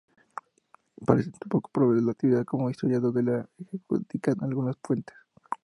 Parece 1.05 1.29
poco 1.47 1.69
probable 1.71 2.01
la 2.01 2.13
actividad 2.13 2.43
como 2.43 2.71
historiador 2.71 3.13
que 3.13 3.21
le 3.21 3.33
adjudican 3.71 4.43
algunas 4.43 4.75
fuentes. 4.81 5.15